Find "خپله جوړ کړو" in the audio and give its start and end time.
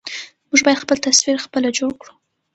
1.45-2.13